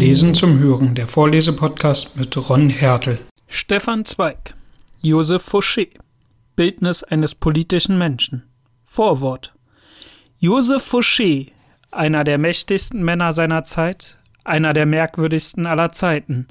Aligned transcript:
Lesen 0.00 0.34
zum 0.34 0.58
Hören, 0.58 0.94
der 0.94 1.06
Vorlesepodcast 1.06 2.16
mit 2.16 2.34
Ron 2.48 2.70
Hertel. 2.70 3.18
Stefan 3.48 4.06
Zweig, 4.06 4.54
Joseph 5.02 5.46
Fouché, 5.46 5.88
Bildnis 6.56 7.04
eines 7.04 7.34
politischen 7.34 7.98
Menschen. 7.98 8.44
Vorwort. 8.82 9.52
Joseph 10.38 10.90
Fouché, 10.90 11.48
einer 11.90 12.24
der 12.24 12.38
mächtigsten 12.38 13.04
Männer 13.04 13.32
seiner 13.32 13.64
Zeit, 13.64 14.16
einer 14.42 14.72
der 14.72 14.86
merkwürdigsten 14.86 15.66
aller 15.66 15.92
Zeiten, 15.92 16.48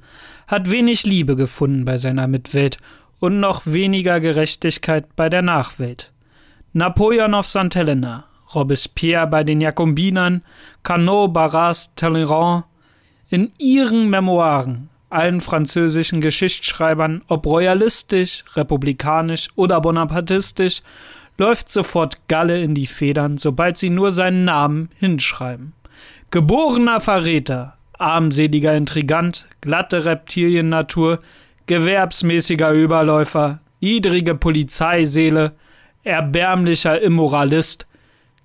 hat 0.48 0.70
wenig 0.70 1.08
Liebe 1.08 1.36
gefunden 1.36 1.86
bei 1.86 1.98
seiner 1.98 2.28
Mitwelt 2.28 2.78
und 3.18 3.40
noch 3.40 3.66
weniger 3.66 4.20
Gerechtigkeit 4.20 5.16
bei 5.16 5.28
der 5.28 5.42
Nachwelt. 5.42 6.12
Napoleon 6.74 7.34
auf 7.34 7.48
St. 7.48 7.74
Helena, 7.74 8.26
Robespierre 8.54 9.26
bei 9.26 9.44
den 9.44 9.60
Jakobinern, 9.60 10.44
Carnot, 10.84 11.34
Barras, 11.34 11.96
Talleyrand, 11.96 12.66
in 13.30 13.52
ihren 13.58 14.10
Memoiren, 14.10 14.90
allen 15.10 15.42
französischen 15.42 16.22
Geschichtsschreibern, 16.22 17.22
ob 17.28 17.46
royalistisch, 17.46 18.44
republikanisch 18.56 19.50
oder 19.56 19.82
bonapartistisch, 19.82 20.82
läuft 21.38 21.72
sofort 21.72 22.28
Galle 22.28 22.62
in 22.62 22.76
die 22.76 22.88
Federn, 22.88 23.38
sobald 23.38 23.78
sie 23.78 23.90
nur 23.90 24.12
seinen 24.12 24.46
Namen 24.46 24.90
hinschreiben. 24.96 25.74
Geborener 26.32 27.00
Verräter, 27.00 27.78
armseliger 27.98 28.76
Intrigant, 28.76 29.48
glatte 29.62 30.06
Reptiliennatur, 30.06 31.20
gewerbsmäßiger 31.66 32.72
Überläufer, 32.72 33.60
niedrige 33.80 34.36
Polizeiseele, 34.36 35.54
erbärmlicher 36.04 37.02
Immoralist, 37.02 37.88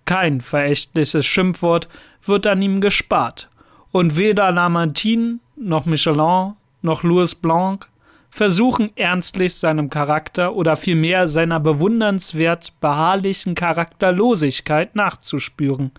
kein 0.04 0.40
verächtliches 0.40 1.24
Schimpfwort 1.24 1.88
wird 2.24 2.46
an 2.46 2.60
ihm 2.62 2.80
gespart, 2.80 3.48
und 3.94 4.16
weder 4.16 4.50
Lamartine 4.50 5.38
noch 5.54 5.86
Michelin 5.86 6.54
noch 6.82 7.04
Louis 7.04 7.36
Blanc 7.36 7.88
versuchen 8.34 8.90
ernstlich 8.96 9.54
seinem 9.54 9.90
Charakter 9.90 10.56
oder 10.56 10.74
vielmehr 10.74 11.28
seiner 11.28 11.60
bewundernswert 11.60 12.72
beharrlichen 12.80 13.54
Charakterlosigkeit 13.54 14.96
nachzuspüren. 14.96 15.92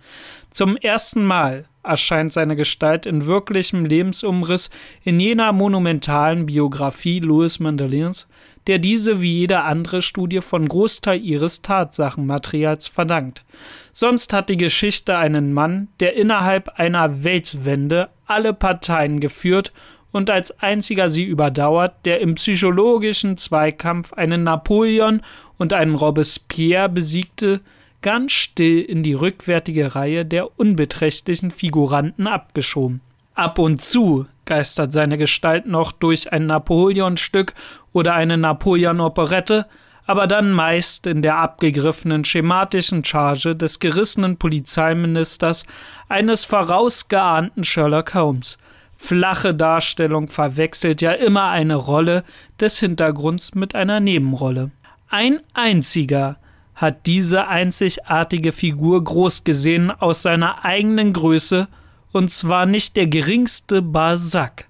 Zum 0.52 0.76
ersten 0.76 1.26
Mal 1.26 1.64
erscheint 1.82 2.34
seine 2.34 2.58
Gestalt 2.58 3.06
in 3.06 3.26
wirklichem 3.26 3.86
Lebensumriss 3.86 4.70
in 5.06 5.18
jener 5.22 5.54
monumentalen 5.54 6.46
Biografie 6.46 7.22
Louis 7.22 7.62
Mandelins, 7.62 8.28
der 8.68 8.80
diese 8.80 9.22
wie 9.22 9.40
jede 9.40 9.62
andere 9.62 10.02
Studie 10.02 10.42
von 10.42 10.68
Großteil 10.68 11.22
ihres 11.22 11.62
Tatsachenmaterials 11.62 12.90
verdankt. 12.90 13.46
Sonst 13.94 14.34
hat 14.34 14.50
die 14.50 14.58
Geschichte 14.58 15.16
einen 15.16 15.54
Mann, 15.54 15.88
der 16.02 16.18
innerhalb 16.18 16.68
einer 16.78 17.24
Weltwende 17.24 18.10
alle 18.26 18.54
Parteien 18.54 19.22
geführt 19.22 19.72
und 20.16 20.30
als 20.30 20.62
einziger 20.62 21.10
sie 21.10 21.26
überdauert, 21.26 21.94
der 22.06 22.22
im 22.22 22.36
psychologischen 22.36 23.36
Zweikampf 23.36 24.14
einen 24.14 24.44
Napoleon 24.44 25.20
und 25.58 25.74
einen 25.74 25.94
Robespierre 25.94 26.88
besiegte, 26.88 27.60
ganz 28.02 28.32
still 28.32 28.80
in 28.80 29.04
die 29.04 29.14
rückwärtige 29.14 29.94
Reihe 29.94 30.24
der 30.24 30.58
unbeträchtlichen 30.58 31.52
Figuranten 31.52 32.28
abgeschoben. 32.28 33.02
Ab 33.34 33.60
und 33.60 33.82
zu 33.82 34.26
geistert 34.46 34.94
seine 34.94 35.18
Gestalt 35.18 35.66
noch 35.66 35.92
durch 35.92 36.32
ein 36.32 36.46
Napoleon-Stück 36.46 37.54
oder 37.92 38.14
eine 38.14 38.38
Napoleon-Operette, 38.38 39.66
aber 40.06 40.28
dann 40.28 40.54
meist 40.54 41.08
in 41.08 41.24
der 41.24 41.40
abgegriffenen 41.40 42.24
schematischen 42.24 43.04
Charge 43.04 43.54
des 43.54 43.82
gerissenen 43.82 44.38
Polizeiministers 44.38 45.66
eines 46.08 46.46
vorausgeahnten 46.46 47.66
Sherlock 47.66 48.14
Holmes. 48.14 48.58
Flache 48.98 49.54
Darstellung 49.54 50.28
verwechselt 50.28 51.02
ja 51.02 51.12
immer 51.12 51.50
eine 51.50 51.76
Rolle 51.76 52.24
des 52.60 52.80
Hintergrunds 52.80 53.56
mit 53.56 53.76
einer 53.76 54.00
Nebenrolle. 54.00 54.72
Ein 55.10 55.40
einziger 55.54 56.38
hat 56.76 57.06
diese 57.06 57.48
einzigartige 57.48 58.52
Figur 58.52 59.04
groß 59.04 59.44
gesehen 59.44 59.92
aus 59.92 60.22
seiner 60.22 60.66
eigenen 60.66 61.14
Größe, 61.14 61.68
und 62.12 62.32
zwar 62.32 62.66
nicht 62.66 62.96
der 62.96 63.08
geringste 63.08 63.82
Balzac. 63.82 64.66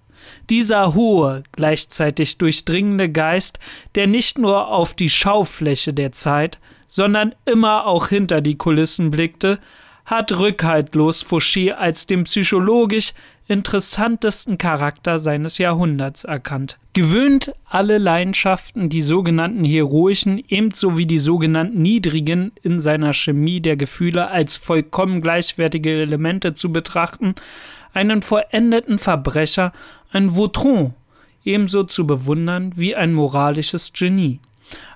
Dieser 0.50 0.94
hohe, 0.94 1.44
gleichzeitig 1.52 2.38
durchdringende 2.38 3.12
Geist, 3.12 3.60
der 3.96 4.08
nicht 4.08 4.38
nur 4.38 4.68
auf 4.68 4.94
die 4.94 5.10
Schaufläche 5.10 5.94
der 5.94 6.12
Zeit, 6.12 6.60
sondern 6.88 7.34
immer 7.46 7.88
auch 7.88 8.08
hinter 8.10 8.42
die 8.42 8.58
Kulissen 8.58 9.12
blickte, 9.12 9.60
hat 10.06 10.32
rückhaltlos 10.32 11.26
Fouché 11.26 11.72
als 11.72 12.06
den 12.06 12.26
psychologisch 12.26 13.14
interessantesten 13.48 14.58
Charakter 14.58 15.20
seines 15.20 15.58
Jahrhunderts 15.58 16.24
erkannt. 16.24 16.78
Gewöhnt 16.94 17.54
alle 17.66 17.98
Leidenschaften, 17.98 18.90
die 18.90 19.02
sogenannten 19.02 19.66
heroischen, 19.66 20.44
ebenso 20.48 20.98
wie 20.98 21.06
die 21.06 21.20
sogenannten 21.20 21.82
niedrigen, 21.82 22.52
in 22.64 22.82
seiner 22.82 23.14
Chemie 23.14 23.60
der 23.60 23.76
Gefühle 23.78 24.30
als 24.30 24.58
vollkommen 24.58 25.22
gleichwertige 25.22 25.92
Elemente 25.92 26.54
zu 26.54 26.72
betrachten, 26.72 27.36
einen 27.94 28.22
vollendeten 28.22 28.98
Verbrecher, 28.98 29.74
ein 30.12 30.36
Vautron, 30.36 30.94
ebenso 31.44 31.84
zu 31.84 32.08
bewundern 32.08 32.72
wie 32.76 32.96
ein 32.96 33.14
moralisches 33.14 33.94
Genie 33.94 34.40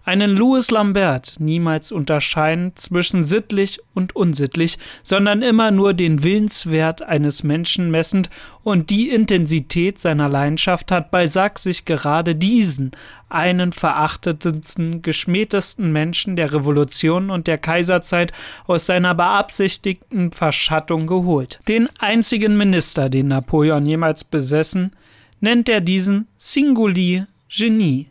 einen 0.05 0.35
Louis 0.35 0.71
Lambert 0.71 1.35
niemals 1.39 1.91
unterscheiden 1.91 2.71
zwischen 2.75 3.23
sittlich 3.23 3.79
und 3.93 4.15
unsittlich, 4.15 4.79
sondern 5.03 5.41
immer 5.43 5.69
nur 5.69 5.93
den 5.93 6.23
Willenswert 6.23 7.03
eines 7.03 7.43
Menschen 7.43 7.91
messend, 7.91 8.29
und 8.63 8.89
die 8.89 9.09
Intensität 9.09 9.99
seiner 9.99 10.29
Leidenschaft 10.29 10.91
hat 10.91 11.11
bei 11.11 11.27
Sack 11.27 11.59
sich 11.59 11.85
gerade 11.85 12.35
diesen, 12.35 12.91
einen 13.29 13.71
verachtetsten, 13.71 15.01
geschmähtesten 15.01 15.91
Menschen 15.91 16.35
der 16.35 16.53
Revolution 16.53 17.29
und 17.29 17.47
der 17.47 17.57
Kaiserzeit 17.57 18.31
aus 18.65 18.85
seiner 18.85 19.13
beabsichtigten 19.15 20.31
Verschattung 20.31 21.07
geholt. 21.07 21.59
Den 21.67 21.87
einzigen 21.99 22.57
Minister, 22.57 23.09
den 23.09 23.27
Napoleon 23.27 23.85
jemals 23.85 24.23
besessen, 24.23 24.95
nennt 25.39 25.69
er 25.69 25.81
diesen 25.81 26.27
Singulier 26.35 27.27
Genie. 27.47 28.07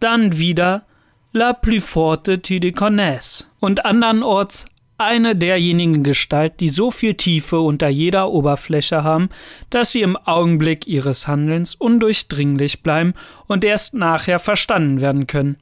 Dann 0.00 0.38
wieder 0.38 0.84
La 1.32 1.52
plus 1.52 1.84
forte 1.84 2.40
tu 2.40 2.54
les 2.54 2.72
connais 2.72 3.46
und 3.60 3.84
andernorts 3.84 4.64
eine 4.98 5.36
derjenigen 5.36 6.02
Gestalt, 6.02 6.60
die 6.60 6.70
so 6.70 6.90
viel 6.90 7.14
Tiefe 7.14 7.60
unter 7.60 7.88
jeder 7.88 8.30
Oberfläche 8.30 9.04
haben, 9.04 9.28
dass 9.68 9.92
sie 9.92 10.00
im 10.00 10.16
Augenblick 10.16 10.86
ihres 10.86 11.26
Handelns 11.26 11.74
undurchdringlich 11.74 12.82
bleiben 12.82 13.12
und 13.46 13.64
erst 13.64 13.92
nachher 13.94 14.38
verstanden 14.38 15.02
werden 15.02 15.26
können. 15.26 15.58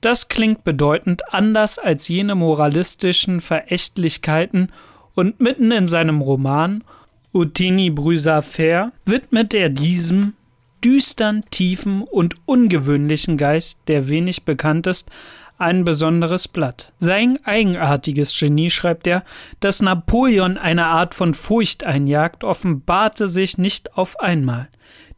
Das 0.00 0.28
klingt 0.28 0.64
bedeutend 0.64 1.34
anders 1.34 1.78
als 1.78 2.08
jene 2.08 2.34
moralistischen 2.34 3.40
Verächtlichkeiten, 3.40 4.70
und 5.14 5.40
mitten 5.40 5.72
in 5.72 5.88
seinem 5.88 6.20
Roman 6.20 6.84
Utini 7.34 7.90
Brüsa 7.90 8.42
Fair 8.42 8.92
widmet 9.04 9.52
er 9.52 9.68
diesem 9.68 10.34
düstern, 10.84 11.44
tiefen 11.50 12.02
und 12.02 12.34
ungewöhnlichen 12.46 13.36
Geist, 13.36 13.82
der 13.88 14.08
wenig 14.08 14.44
bekannt 14.44 14.86
ist, 14.86 15.08
ein 15.60 15.84
besonderes 15.84 16.48
Blatt. 16.48 16.92
Sein 16.98 17.38
eigenartiges 17.44 18.36
Genie, 18.36 18.70
schreibt 18.70 19.06
er, 19.06 19.24
dass 19.60 19.82
Napoleon 19.82 20.56
eine 20.56 20.86
Art 20.86 21.14
von 21.14 21.34
Furcht 21.34 21.84
einjagt, 21.84 22.44
offenbarte 22.44 23.28
sich 23.28 23.58
nicht 23.58 23.96
auf 23.96 24.18
einmal. 24.20 24.68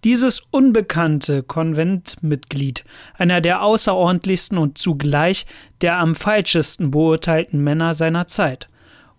Dieses 0.02 0.40
unbekannte 0.50 1.44
Konventmitglied, 1.44 2.84
einer 3.16 3.40
der 3.40 3.62
außerordentlichsten 3.62 4.58
und 4.58 4.76
zugleich 4.76 5.46
der 5.80 5.98
am 5.98 6.16
falschesten 6.16 6.90
beurteilten 6.90 7.62
Männer 7.62 7.94
seiner 7.94 8.26
Zeit, 8.26 8.66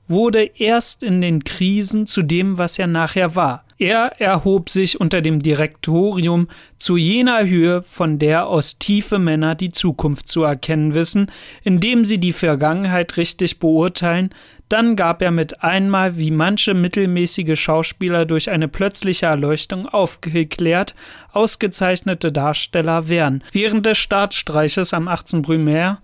wurde 0.08 0.44
erst 0.44 1.02
in 1.02 1.22
den 1.22 1.46
Krisen 1.46 2.06
zu 2.06 2.22
dem, 2.22 2.58
was 2.58 2.78
er 2.78 2.88
nachher 2.88 3.38
war. 3.38 3.64
Er 3.84 4.14
erhob 4.22 4.70
sich 4.70 5.02
unter 5.02 5.22
dem 5.22 5.44
Direktorium 5.44 6.48
zu 6.78 6.96
jener 6.96 7.46
Höhe, 7.46 7.82
von 7.82 8.18
der 8.18 8.48
aus 8.48 8.80
tiefe 8.80 9.20
Männer 9.20 9.56
die 9.56 9.74
Zukunft 9.74 10.30
zu 10.30 10.44
erkennen 10.44 10.96
wissen, 10.96 11.30
indem 11.64 12.06
sie 12.06 12.18
die 12.18 12.32
Vergangenheit 12.32 13.18
richtig 13.18 13.60
beurteilen, 13.60 14.30
dann 14.70 14.96
gab 14.96 15.22
er 15.22 15.32
mit 15.32 15.64
einmal, 15.66 16.18
wie 16.18 16.32
manche 16.32 16.74
mittelmäßige 16.74 17.60
Schauspieler 17.60 18.26
durch 18.26 18.50
eine 18.50 18.70
plötzliche 18.70 19.26
Erleuchtung 19.26 19.86
aufgeklärt, 19.86 20.96
ausgezeichnete 21.34 22.32
Darsteller 22.32 23.10
wären, 23.10 23.44
während 23.52 23.86
des 23.86 23.98
Staatsstreiches 23.98 24.94
am 24.94 25.10
18. 25.10 25.42
Brumaire 25.42 25.98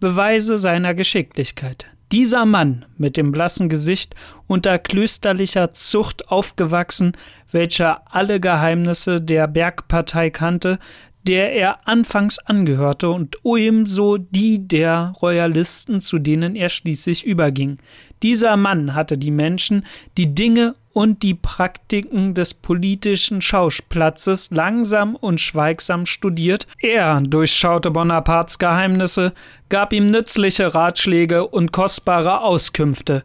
Beweise 0.00 0.56
seiner 0.56 0.94
Geschicklichkeit. 0.94 1.84
Dieser 2.12 2.46
Mann 2.46 2.84
mit 2.96 3.16
dem 3.16 3.32
blassen 3.32 3.68
Gesicht 3.68 4.14
unter 4.46 4.78
klösterlicher 4.78 5.72
Zucht 5.72 6.28
aufgewachsen, 6.28 7.16
welcher 7.50 8.02
alle 8.14 8.38
Geheimnisse 8.38 9.20
der 9.20 9.48
Bergpartei 9.48 10.30
kannte, 10.30 10.78
der 11.26 11.52
er 11.52 11.88
anfangs 11.88 12.38
angehörte 12.38 13.10
und 13.10 13.36
ebenso 13.44 14.16
die 14.16 14.66
der 14.66 15.12
Royalisten, 15.20 16.00
zu 16.00 16.18
denen 16.18 16.54
er 16.54 16.68
schließlich 16.68 17.24
überging. 17.24 17.78
Dieser 18.22 18.56
Mann 18.56 18.94
hatte 18.94 19.18
die 19.18 19.30
Menschen, 19.30 19.84
die 20.16 20.34
Dinge 20.34 20.74
und 20.92 21.22
die 21.22 21.34
Praktiken 21.34 22.32
des 22.32 22.54
politischen 22.54 23.42
Schauspielplatzes 23.42 24.50
langsam 24.50 25.14
und 25.14 25.40
schweigsam 25.40 26.06
studiert. 26.06 26.66
Er 26.78 27.20
durchschaute 27.20 27.90
Bonapartes 27.90 28.58
Geheimnisse, 28.58 29.34
gab 29.68 29.92
ihm 29.92 30.10
nützliche 30.10 30.74
Ratschläge 30.74 31.46
und 31.46 31.72
kostbare 31.72 32.40
Auskünfte. 32.40 33.24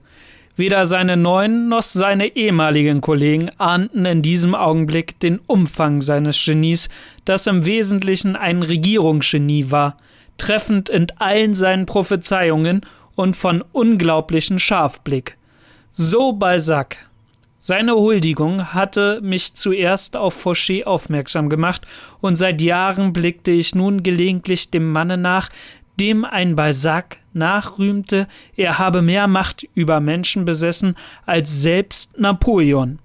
Weder 0.56 0.86
seine 0.86 1.18
neuen 1.18 1.69
noch 1.69 1.81
seine 1.81 2.36
ehemaligen 2.36 3.01
Kollegen 3.01 3.50
ahnten 3.57 4.06
in 4.06 4.21
diesem 4.21 4.53
Augenblick 4.53 5.19
den 5.19 5.39
Umfang 5.48 6.01
seines 6.01 6.44
Genies, 6.44 6.89
das 7.25 7.48
im 7.48 7.65
Wesentlichen 7.65 8.36
ein 8.36 8.62
Regierungsgenie 8.62 9.71
war, 9.71 9.98
treffend 10.38 10.89
in 10.89 11.07
allen 11.19 11.53
seinen 11.53 11.86
Prophezeiungen 11.86 12.81
und 13.15 13.36
von 13.36 13.63
unglaublichen 13.71 14.59
Scharfblick. 14.59 15.38
So 15.94 16.33
Balzac. 16.33 16.97
Seine 17.63 17.94
Huldigung 17.94 18.74
hatte 18.74 19.19
mich 19.21 19.54
zuerst 19.54 20.18
auf 20.18 20.45
Fauché 20.45 20.83
aufmerksam 20.83 21.47
gemacht, 21.47 21.86
und 22.19 22.36
seit 22.36 22.59
Jahren 22.59 23.13
blickte 23.13 23.51
ich 23.51 23.75
nun 23.75 24.01
gelegentlich 24.01 24.71
dem 24.71 24.92
Manne 24.92 25.15
nach, 25.15 25.50
dem 26.00 26.26
ein 26.26 26.56
Balzac 26.56 27.18
nachrühmte, 27.34 28.28
er 28.56 28.80
habe 28.80 29.02
mehr 29.02 29.28
Macht 29.28 29.68
über 29.74 30.00
Menschen 30.00 30.46
besessen 30.46 30.96
als 31.26 31.62
selbst 31.62 32.20
Napoleon. 32.20 33.00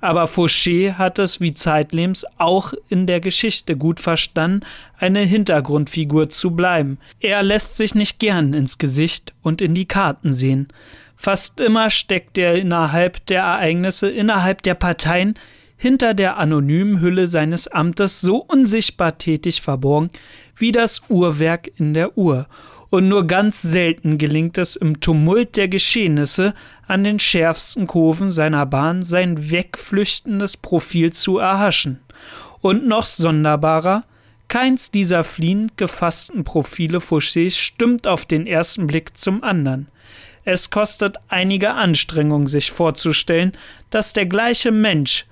Aber 0.00 0.26
Fauché 0.26 0.94
hat 0.94 1.18
es 1.18 1.40
wie 1.40 1.54
zeitlebens 1.54 2.26
auch 2.36 2.74
in 2.88 3.06
der 3.06 3.20
Geschichte 3.20 3.76
gut 3.76 3.98
verstanden, 3.98 4.60
eine 4.98 5.20
Hintergrundfigur 5.20 6.28
zu 6.28 6.52
bleiben. 6.52 6.98
Er 7.20 7.42
lässt 7.42 7.76
sich 7.76 7.94
nicht 7.94 8.18
gern 8.18 8.52
ins 8.52 8.78
Gesicht 8.78 9.34
und 9.42 9.62
in 9.62 9.74
die 9.74 9.88
Karten 9.88 10.32
sehen. 10.32 10.68
Fast 11.16 11.60
immer 11.60 11.90
steckt 11.90 12.36
er 12.36 12.56
innerhalb 12.56 13.24
der 13.26 13.42
Ereignisse, 13.42 14.10
innerhalb 14.10 14.62
der 14.62 14.74
Parteien, 14.74 15.34
hinter 15.76 16.14
der 16.14 16.36
anonymen 16.38 17.00
Hülle 17.00 17.26
seines 17.26 17.68
Amtes 17.68 18.20
so 18.20 18.36
unsichtbar 18.38 19.18
tätig 19.18 19.60
verborgen 19.60 20.10
wie 20.56 20.72
das 20.72 21.02
Uhrwerk 21.08 21.70
in 21.76 21.94
der 21.94 22.16
Uhr 22.16 22.46
und 22.90 23.08
nur 23.08 23.26
ganz 23.26 23.62
selten 23.62 24.16
gelingt 24.18 24.58
es 24.58 24.76
im 24.76 25.00
Tumult 25.00 25.56
der 25.56 25.68
Geschehnisse 25.68 26.54
an 26.86 27.04
den 27.04 27.18
schärfsten 27.18 27.86
Kurven 27.86 28.32
seiner 28.32 28.64
Bahn 28.64 29.02
sein 29.02 29.50
wegflüchtendes 29.50 30.56
Profil 30.56 31.12
zu 31.12 31.38
erhaschen. 31.38 32.00
Und 32.60 32.86
noch 32.86 33.06
sonderbarer, 33.06 34.04
keins 34.48 34.90
dieser 34.90 35.24
fliehend 35.24 35.76
gefassten 35.76 36.44
Profile 36.44 36.98
Fauchés 36.98 37.56
stimmt 37.58 38.06
auf 38.06 38.24
den 38.24 38.46
ersten 38.46 38.86
Blick 38.86 39.16
zum 39.18 39.42
anderen. 39.42 39.88
Es 40.44 40.70
kostet 40.70 41.16
einige 41.28 41.74
Anstrengung, 41.74 42.46
sich 42.46 42.70
vorzustellen, 42.70 43.52
dass 43.90 44.12
der 44.12 44.26
gleiche 44.26 44.70
Mensch 44.70 45.26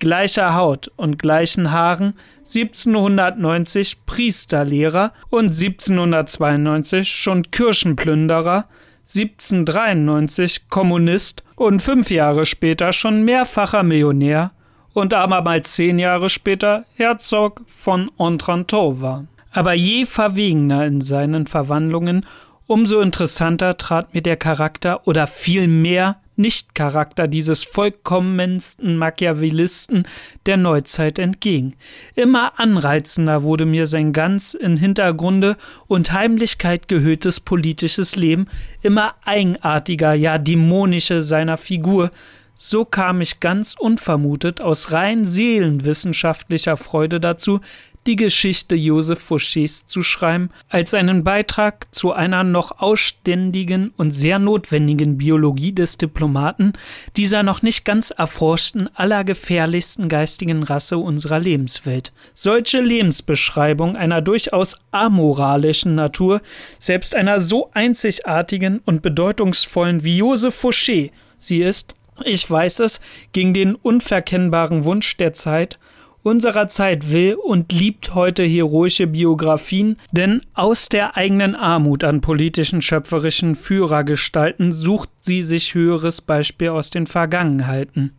gleicher 0.00 0.54
Haut 0.54 0.90
und 0.96 1.18
gleichen 1.18 1.70
Haaren 1.70 2.14
1790 2.46 4.06
Priesterlehrer 4.06 5.12
und 5.30 5.46
1792 5.46 7.10
schon 7.10 7.50
Kirchenplünderer, 7.50 8.66
1793 9.06 10.68
Kommunist 10.68 11.42
und 11.56 11.80
fünf 11.80 12.10
Jahre 12.10 12.46
später 12.46 12.92
schon 12.92 13.24
mehrfacher 13.24 13.82
Millionär 13.82 14.52
und 14.92 15.12
abermals 15.12 15.74
zehn 15.74 15.98
Jahre 15.98 16.28
später 16.28 16.84
Herzog 16.96 17.60
von 17.66 18.10
Entranto 18.18 19.00
war. 19.00 19.26
Aber 19.52 19.74
je 19.74 20.04
verwegener 20.06 20.86
in 20.86 21.00
seinen 21.00 21.46
Verwandlungen, 21.46 22.26
umso 22.66 23.00
interessanter 23.00 23.76
trat 23.76 24.14
mir 24.14 24.22
der 24.22 24.36
Charakter 24.36 25.06
oder 25.06 25.26
vielmehr 25.26 26.16
Nichtcharakter 26.36 27.26
dieses 27.28 27.64
vollkommensten 27.64 28.96
Machiavellisten 28.96 30.06
der 30.46 30.56
Neuzeit 30.56 31.18
entging. 31.18 31.74
Immer 32.14 32.58
anreizender 32.60 33.42
wurde 33.42 33.66
mir 33.66 33.86
sein 33.86 34.12
ganz 34.12 34.54
in 34.54 34.76
Hintergrunde 34.76 35.56
und 35.86 36.12
Heimlichkeit 36.12 36.88
gehülltes 36.88 37.40
politisches 37.40 38.16
Leben, 38.16 38.46
immer 38.82 39.14
eigenartiger, 39.24 40.14
ja 40.14 40.38
dämonische 40.38 41.22
seiner 41.22 41.56
Figur, 41.56 42.10
so 42.58 42.86
kam 42.86 43.20
ich 43.20 43.40
ganz 43.40 43.74
unvermutet 43.78 44.62
aus 44.62 44.90
rein 44.90 45.26
seelenwissenschaftlicher 45.26 46.78
Freude 46.78 47.20
dazu, 47.20 47.60
die 48.06 48.16
Geschichte 48.16 48.74
Joseph 48.74 49.30
Fauchés 49.30 49.86
zu 49.86 50.02
schreiben, 50.02 50.50
als 50.68 50.94
einen 50.94 51.24
Beitrag 51.24 51.92
zu 51.92 52.12
einer 52.12 52.44
noch 52.44 52.78
ausständigen 52.78 53.92
und 53.96 54.12
sehr 54.12 54.38
notwendigen 54.38 55.18
Biologie 55.18 55.72
des 55.72 55.98
Diplomaten, 55.98 56.72
dieser 57.16 57.42
noch 57.42 57.62
nicht 57.62 57.84
ganz 57.84 58.10
erforschten, 58.10 58.88
allergefährlichsten 58.94 60.08
geistigen 60.08 60.62
Rasse 60.62 60.98
unserer 60.98 61.40
Lebenswelt. 61.40 62.12
Solche 62.32 62.80
Lebensbeschreibung 62.80 63.96
einer 63.96 64.22
durchaus 64.22 64.76
amoralischen 64.92 65.94
Natur, 65.94 66.40
selbst 66.78 67.14
einer 67.14 67.40
so 67.40 67.70
einzigartigen 67.72 68.80
und 68.84 69.02
bedeutungsvollen 69.02 70.04
wie 70.04 70.18
Joseph 70.18 70.64
Fauché, 70.64 71.10
sie 71.38 71.62
ist, 71.62 71.94
ich 72.24 72.48
weiß 72.48 72.80
es, 72.80 73.00
gegen 73.32 73.52
den 73.52 73.74
unverkennbaren 73.74 74.84
Wunsch 74.84 75.16
der 75.16 75.32
Zeit, 75.32 75.78
unserer 76.26 76.66
Zeit 76.66 77.12
will 77.12 77.34
und 77.34 77.72
liebt 77.72 78.16
heute 78.16 78.42
heroische 78.42 79.06
Biografien, 79.06 79.96
denn 80.10 80.42
aus 80.54 80.88
der 80.88 81.16
eigenen 81.16 81.54
Armut 81.54 82.02
an 82.02 82.20
politischen 82.20 82.82
schöpferischen 82.82 83.54
Führergestalten 83.54 84.72
sucht 84.72 85.08
sie 85.20 85.44
sich 85.44 85.74
höheres 85.74 86.20
Beispiel 86.20 86.70
aus 86.70 86.90
den 86.90 87.06
Vergangenheiten. 87.06 88.10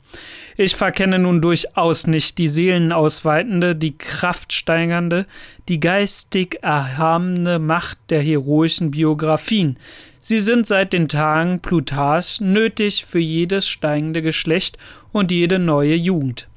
Ich 0.56 0.77
verkenne 0.77 1.19
nun 1.19 1.42
durchaus 1.42 2.07
nicht 2.07 2.38
die 2.38 2.48
seelenausweitende, 2.48 3.75
die 3.75 3.98
kraftsteigernde, 3.98 5.25
die 5.68 5.81
geistig 5.81 6.59
erhabene 6.62 7.59
Macht 7.59 8.00
der 8.09 8.21
heroischen 8.21 8.92
Biografien. 8.92 9.77
Sie 10.21 10.39
sind 10.39 10.65
seit 10.65 10.94
den 10.94 11.09
Tagen 11.09 11.59
Plutarchs 11.59 12.39
nötig 12.39 13.04
für 13.06 13.19
jedes 13.19 13.68
steigende 13.68 14.21
Geschlecht 14.21 14.77
und 15.12 15.33
jede 15.33 15.59
neue 15.59 15.95
Jugend. 15.95 16.48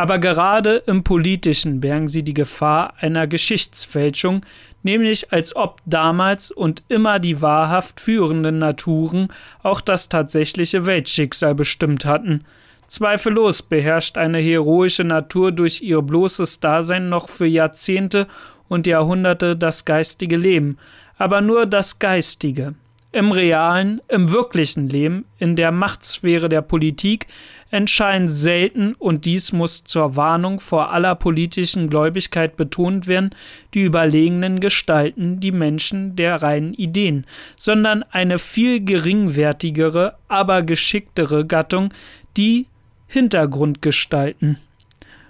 Aber 0.00 0.18
gerade 0.18 0.76
im 0.86 1.04
Politischen 1.04 1.82
bergen 1.82 2.08
sie 2.08 2.22
die 2.22 2.32
Gefahr 2.32 2.94
einer 3.00 3.26
Geschichtsfälschung, 3.26 4.46
nämlich 4.82 5.30
als 5.30 5.54
ob 5.54 5.82
damals 5.84 6.50
und 6.50 6.82
immer 6.88 7.18
die 7.18 7.42
wahrhaft 7.42 8.00
führenden 8.00 8.58
Naturen 8.58 9.28
auch 9.62 9.82
das 9.82 10.08
tatsächliche 10.08 10.86
Weltschicksal 10.86 11.54
bestimmt 11.54 12.06
hatten. 12.06 12.44
Zweifellos 12.86 13.60
beherrscht 13.60 14.16
eine 14.16 14.38
heroische 14.38 15.04
Natur 15.04 15.52
durch 15.52 15.82
ihr 15.82 16.00
bloßes 16.00 16.60
Dasein 16.60 17.10
noch 17.10 17.28
für 17.28 17.44
Jahrzehnte 17.44 18.26
und 18.68 18.86
Jahrhunderte 18.86 19.54
das 19.54 19.84
geistige 19.84 20.38
Leben, 20.38 20.78
aber 21.18 21.42
nur 21.42 21.66
das 21.66 21.98
geistige. 21.98 22.74
Im 23.12 23.32
realen, 23.32 24.00
im 24.08 24.30
wirklichen 24.32 24.88
Leben, 24.88 25.26
in 25.38 25.56
der 25.56 25.72
Machtsphäre 25.72 26.48
der 26.48 26.62
Politik 26.62 27.26
entscheiden 27.70 28.28
selten, 28.28 28.94
und 28.94 29.24
dies 29.24 29.52
muss 29.52 29.84
zur 29.84 30.16
Warnung 30.16 30.60
vor 30.60 30.92
aller 30.92 31.14
politischen 31.14 31.88
Gläubigkeit 31.88 32.56
betont 32.56 33.06
werden, 33.06 33.30
die 33.74 33.82
überlegenen 33.82 34.60
Gestalten 34.60 35.40
die 35.40 35.52
Menschen 35.52 36.16
der 36.16 36.42
reinen 36.42 36.74
Ideen, 36.74 37.24
sondern 37.56 38.02
eine 38.10 38.38
viel 38.38 38.84
geringwertigere, 38.84 40.16
aber 40.28 40.62
geschicktere 40.62 41.46
Gattung, 41.46 41.92
die 42.36 42.66
Hintergrundgestalten. 43.06 44.58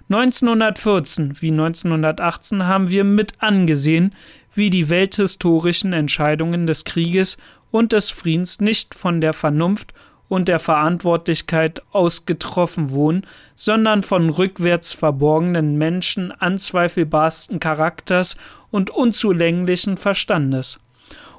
1914 0.08 1.40
wie 1.40 1.52
1918 1.52 2.66
haben 2.66 2.90
wir 2.90 3.04
mit 3.04 3.34
angesehen, 3.38 4.14
wie 4.54 4.68
die 4.68 4.90
welthistorischen 4.90 5.92
Entscheidungen 5.92 6.66
des 6.66 6.84
Krieges 6.84 7.38
und 7.70 7.92
des 7.92 8.10
Friedens 8.10 8.60
nicht 8.60 8.94
von 8.94 9.20
der 9.20 9.32
Vernunft 9.32 9.94
und 10.30 10.46
der 10.46 10.60
Verantwortlichkeit 10.60 11.82
ausgetroffen 11.90 12.90
wurden, 12.90 13.26
sondern 13.56 14.04
von 14.04 14.30
rückwärts 14.30 14.92
verborgenen 14.92 15.76
Menschen 15.76 16.30
anzweifelbarsten 16.30 17.58
Charakters 17.58 18.36
und 18.70 18.90
unzulänglichen 18.90 19.96
Verstandes. 19.96 20.78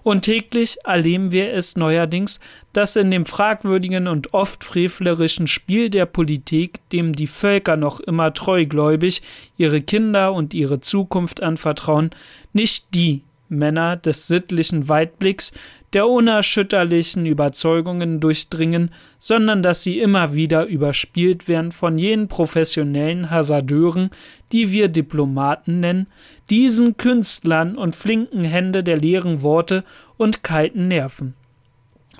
Und 0.03 0.23
täglich 0.23 0.77
erleben 0.83 1.31
wir 1.31 1.53
es 1.53 1.77
neuerdings, 1.77 2.41
dass 2.73 2.97
in 2.97 3.11
dem 3.11 3.25
fragwürdigen 3.25 4.09
und 4.09 4.33
oft 4.33 4.65
frevlerischen 4.65 5.47
Spiel 5.47 5.89
der 5.89 6.05
Politik, 6.05 6.79
dem 6.89 7.15
die 7.15 7.27
Völker 7.27 7.77
noch 7.77 8.01
immer 8.01 8.33
treugläubig 8.33 9.21
ihre 9.55 9.81
Kinder 9.81 10.33
und 10.33 10.53
ihre 10.53 10.81
Zukunft 10.81 11.41
anvertrauen, 11.41 12.09
nicht 12.51 12.93
die 12.93 13.23
Männer 13.51 13.97
des 13.97 14.27
sittlichen 14.27 14.89
Weitblicks, 14.89 15.51
der 15.93 16.07
unerschütterlichen 16.07 17.25
Überzeugungen 17.25 18.19
durchdringen, 18.19 18.91
sondern 19.19 19.61
dass 19.61 19.83
sie 19.83 19.99
immer 19.99 20.33
wieder 20.33 20.65
überspielt 20.65 21.47
werden 21.47 21.71
von 21.71 21.97
jenen 21.97 22.27
professionellen 22.27 23.29
Hasardeuren, 23.29 24.09
die 24.51 24.71
wir 24.71 24.87
Diplomaten 24.87 25.81
nennen, 25.81 26.07
diesen 26.49 26.97
Künstlern 26.97 27.77
und 27.77 27.95
flinken 27.95 28.45
Hände 28.45 28.83
der 28.83 28.97
leeren 28.97 29.41
Worte 29.41 29.83
und 30.17 30.43
kalten 30.43 30.87
Nerven. 30.87 31.33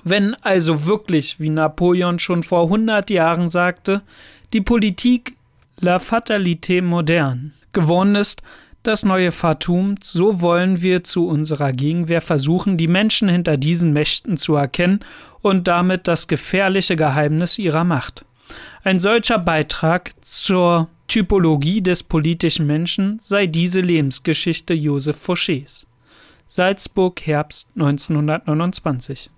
Wenn 0.04 0.34
also 0.42 0.86
wirklich, 0.86 1.40
wie 1.40 1.50
Napoleon 1.50 2.18
schon 2.18 2.42
vor 2.42 2.68
hundert 2.68 3.08
Jahren 3.08 3.50
sagte, 3.50 4.02
die 4.52 4.60
Politik 4.60 5.36
la 5.80 5.98
fatalité 5.98 6.82
moderne 6.82 7.52
geworden 7.72 8.16
ist, 8.16 8.42
das 8.82 9.04
neue 9.04 9.32
Fatum, 9.32 9.96
so 10.02 10.40
wollen 10.40 10.82
wir 10.82 11.04
zu 11.04 11.26
unserer 11.26 11.72
Gegenwehr 11.72 12.20
versuchen, 12.20 12.76
die 12.76 12.88
Menschen 12.88 13.28
hinter 13.28 13.56
diesen 13.56 13.92
Mächten 13.92 14.38
zu 14.38 14.54
erkennen 14.54 15.00
und 15.40 15.68
damit 15.68 16.08
das 16.08 16.26
gefährliche 16.26 16.96
Geheimnis 16.96 17.58
ihrer 17.58 17.84
Macht. 17.84 18.24
Ein 18.84 19.00
solcher 19.00 19.38
Beitrag 19.38 20.10
zur 20.20 20.88
Typologie 21.06 21.82
des 21.82 22.02
politischen 22.02 22.66
Menschen 22.66 23.18
sei 23.18 23.46
diese 23.46 23.80
Lebensgeschichte 23.80 24.74
Joseph 24.74 25.28
Fouchés. 25.28 25.86
Salzburg, 26.46 27.20
Herbst 27.24 27.70
1929. 27.74 29.30